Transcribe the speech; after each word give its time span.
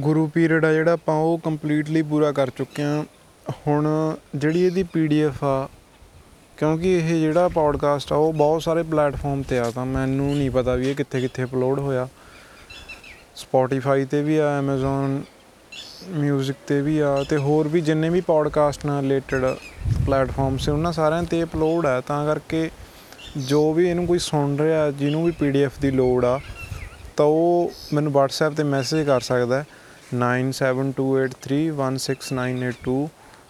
ਗੁਰੂ 0.00 0.26
period 0.26 0.64
ਆ 0.64 0.72
ਜਿਹੜਾ 0.72 0.92
ਆਪਾਂ 0.92 1.14
ਉਹ 1.14 1.38
ਕੰਪਲੀਟਲੀ 1.38 2.02
ਪੂਰਾ 2.02 2.32
ਕਰ 2.32 2.50
ਚੁੱਕੇ 2.50 2.82
ਆ 2.82 3.04
ਹੁਣ 3.66 3.86
ਜਿਹੜੀ 4.34 4.64
ਇਹਦੀ 4.66 4.82
ਪੀਡੀਐਫ 4.82 5.44
ਆ, 5.44 5.68
ਕਿਉਂਕਿ 6.56 6.96
ਇਹ 6.98 7.08
ਜਿਹੜਾ 7.20 7.48
ਪੌਡਕਾਸਟ 7.48 8.12
ਆ, 8.12 8.16
ਉਹ 8.16 8.32
ਬਹੁਤ 8.32 8.62
ਸਾਰੇ 8.62 8.82
ਪਲੇਟਫਾਰਮ 8.82 9.42
ਤੇ 9.42 9.58
ਆ, 9.58 9.70
ਤਾਂ 9.70 9.86
ਮੈਨੂੰ 9.86 10.36
ਨਹੀਂ 10.36 10.50
ਪਤਾ 10.50 10.74
ਵੀ 10.74 10.90
ਇਹ 10.90 10.94
ਕਿੱਥੇ 10.94 11.20
ਕਿੱਥੇ 11.20 11.44
ਅਪਲੋਡ 11.44 11.78
ਹੋਇਆ। 11.78 12.08
ਸਪੋਟੀਫਾਈ 13.36 14.04
ਤੇ 14.04 14.22
ਵੀ 14.22 14.36
ਆ, 14.36 14.60
Amazon 14.60 15.22
ਮਿਊਜ਼ਿਕ 16.08 16.56
ਤੇ 16.66 16.80
ਵੀ 16.82 16.98
ਆ, 16.98 17.24
ਤੇ 17.30 17.36
ਹੋਰ 17.36 17.68
ਵੀ 17.68 17.80
ਜਿੰਨੇ 17.80 18.08
ਵੀ 18.08 18.20
ਪੌਡਕਾਸਟ 18.20 18.86
ਨਾਲ 18.86 19.02
ਰਿਲੇਟਡ 19.02 19.44
ਪਲੇਟਫਾਰਮ 20.06 20.56
ਸੀ 20.56 20.70
ਉਹਨਾਂ 20.70 20.92
ਸਾਰਿਆਂ 20.92 21.22
ਤੇ 21.22 21.42
ਅਪਲੋਡ 21.42 21.86
ਹੈ 21.86 22.00
ਤਾਂ 22.00 22.24
ਕਰਕੇ 22.26 22.70
ਜੋ 23.36 23.72
ਵੀ 23.72 23.88
ਇਹਨੂੰ 23.88 24.06
ਕੋਈ 24.06 24.18
ਸੁਣ 24.18 24.56
ਰਿਹਾ, 24.56 24.90
ਜਿਹਨੂੰ 24.90 25.24
ਵੀ 25.24 25.30
ਪੀਡੀਐਫ 25.30 25.78
ਦੀ 25.80 25.90
ਲੋੜ 25.90 26.24
ਆ, 26.24 26.40
ਤਾਂ 27.16 27.26
ਉਹ 27.26 27.72
ਮੈਨੂੰ 27.92 28.12
WhatsApp 28.12 28.54
ਤੇ 28.54 28.62
ਮੈਸੇਜ 28.62 29.06
ਕਰ 29.06 29.20
ਸਕਦਾ 29.20 29.58
ਹੈ। 29.58 29.66
9728316982 30.14 33.08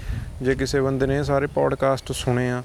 ਜੇ 0.43 0.55
ਕਿਸੇ 0.55 0.81
ਬੰਦੇ 0.81 1.07
ਨੇ 1.07 1.19
ਇਹ 1.19 1.25
ਸਾਰੇ 1.25 1.47
ਪੋਡਕਾਸਟ 1.55 2.13
ਸੁਣੇ 2.15 2.51
ਆ 2.51 2.63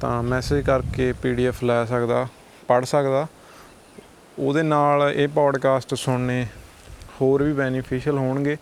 ਤਾਂ 0.00 0.22
ਮੈਸੇਜ 0.22 0.66
ਕਰਕੇ 0.66 1.12
ਪੀਡੀਐਫ 1.22 1.64
ਲੈ 1.64 1.84
ਸਕਦਾ 1.84 2.26
ਪੜ੍ਹ 2.68 2.86
ਸਕਦਾ 2.86 3.26
ਉਹਦੇ 4.38 4.62
ਨਾਲ 4.62 5.12
ਇਹ 5.12 5.28
ਪੋਡਕਾਸਟ 5.28 5.94
ਸੁਣਨੇ 5.94 6.46
ਹੋਰ 7.20 7.42
ਵੀ 7.42 7.52
ਬੈਨੀਫੀਸ਼ੀਅਲ 7.52 8.18
ਹੋਣਗੇ। 8.18 8.56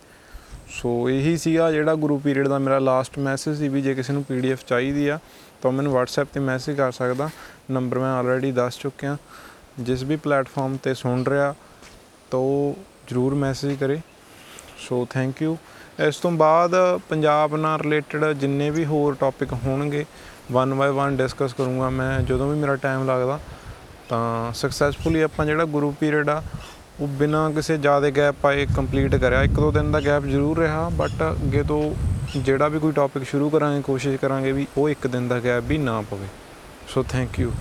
ਸੋ 0.71 1.09
ਇਹੀ 1.09 1.35
ਸੀਗਾ 1.37 1.71
ਜਿਹੜਾ 1.71 1.93
ਗੁਰੂ 1.95 2.17
ਪੀਰੀਅਡ 2.19 2.47
ਦਾ 2.47 2.57
ਮੇਰਾ 2.59 2.79
ਲਾਸਟ 2.79 3.17
ਮੈਸੇਜ 3.19 3.57
ਸੀ 3.57 3.67
ਵੀ 3.67 3.81
ਜੇ 3.81 3.93
ਕਿਸੇ 3.95 4.13
ਨੂੰ 4.13 4.23
ਪੀਡੀਐਫ 4.23 4.63
ਚਾਹੀਦੀ 4.67 5.07
ਆ, 5.07 5.19
ਤਾਂ 5.61 5.71
ਉਹ 5.71 5.75
ਮੈਨੂੰ 5.75 5.93
WhatsApp 5.93 6.27
ਤੇ 6.33 6.39
ਮੈਸੇਜ 6.39 6.77
ਕਰ 6.77 6.91
ਸਕਦਾ। 6.91 7.29
ਨੰਬਰ 7.71 7.99
ਮੈਂ 7.99 8.13
ਆਲਰੇਡੀ 8.13 8.51
ਦੱਸ 8.51 8.77
ਚੁੱਕਿਆ। 8.79 9.17
ਜਿਸ 9.79 10.03
ਵੀ 10.03 10.15
ਪਲੇਟਫਾਰਮ 10.15 10.77
ਤੇ 10.83 10.93
ਸੁਣ 10.93 11.23
ਰਿਹਾ, 11.23 11.53
ਤਾਂ 12.31 12.39
ਉਹ 12.39 12.75
ਜ਼ਰੂਰ 13.09 13.35
ਮੈਸੇਜ 13.35 13.77
ਕਰੇ। 13.79 13.99
ਸੋ 14.79 15.05
ਥੈਂਕ 15.09 15.41
ਯੂ 15.41 15.57
ਇਸ 16.07 16.17
ਤੋਂ 16.17 16.31
ਬਾਅਦ 16.31 16.75
ਪੰਜਾਬ 17.09 17.55
ਨਾਲ 17.55 17.79
ਰਿਲੇਟਡ 17.79 18.25
ਜਿੰਨੇ 18.33 18.69
ਵੀ 18.69 18.85
ਹੋਰ 18.85 19.15
ਟੌਪਿਕ 19.19 19.53
ਹੋਣਗੇ 19.53 20.05
ਵਨ 20.51 20.73
ਬਾਏ 20.73 20.89
ਵਨ 20.89 21.17
ਡਿਸਕਸ 21.17 21.53
ਕਰੂੰਗਾ 21.53 21.89
ਮੈਂ। 21.89 22.19
ਜਦੋਂ 22.21 22.49
ਵੀ 22.51 22.59
ਮੇਰਾ 22.59 22.75
ਟਾਈਮ 22.75 23.05
ਲੱਗਦਾ, 23.07 23.39
ਤਾਂ 24.09 24.53
ਸਕਸੈਸਫੁਲੀ 24.53 25.21
ਆਪਾਂ 25.21 25.45
ਜਿਹੜਾ 25.45 25.65
ਗੁਰੂ 25.65 25.91
ਪੀਰੀਅਡ 25.99 26.29
ਆ 26.29 26.41
ਉਹ 27.03 27.07
ਬਿਨਾਂ 27.09 27.49
ਕਿਸੇ 27.51 27.77
ਜ਼ਿਆਦਾ 27.77 28.09
ਗੈਪ 28.09 28.35
ਪਾਏ 28.41 28.65
ਕੰਪਲੀਟ 28.75 29.15
ਕਰਿਆ। 29.15 29.41
ਇੱਕ 29.43 29.53
ਦੋ 29.53 29.71
ਦਿਨ 29.71 29.91
ਦਾ 29.91 29.99
ਗੈਪ 30.01 30.25
ਜ਼ਰੂਰ 30.25 30.59
ਰਿਹਾ 30.59 30.87
ਬਟ 30.89 31.23
ਅੱਗੇ 31.23 31.63
ਤੋਂ 31.63 31.79
ਜਿਹੜਾ 32.37 32.67
ਵੀ 32.67 32.79
ਕੋਈ 32.79 32.91
ਟੌਪਿਕ 32.91 33.23
ਸ਼ੁਰੂ 33.23 33.49
ਕਰਾਂਗੇ, 33.49 33.81
ਕੋਸ਼ਿਸ਼ 33.81 34.17
ਕਰਾਂਗੇ 34.17 34.51
ਵੀ 34.51 34.67
ਉਹ 34.77 34.89
ਇੱਕ 34.89 35.07
ਦਿਨ 35.07 35.27
ਦਾ 35.27 35.39
ਗੈਪ 35.39 35.63
ਵੀ 35.63 35.77
ਨਾ 35.77 35.99
ਪਵੇ। 36.01 36.27
So 36.87 37.03
thank 37.03 37.39
you 37.39 37.51